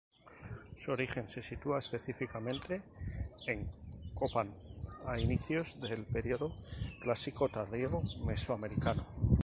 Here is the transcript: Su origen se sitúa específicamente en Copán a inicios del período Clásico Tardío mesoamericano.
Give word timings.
Su 0.77 0.93
origen 0.93 1.29
se 1.29 1.43
sitúa 1.43 1.77
específicamente 1.77 2.81
en 3.45 3.69
Copán 4.15 4.51
a 5.05 5.19
inicios 5.19 5.79
del 5.79 6.05
período 6.07 6.55
Clásico 7.03 7.49
Tardío 7.49 8.01
mesoamericano. 8.25 9.05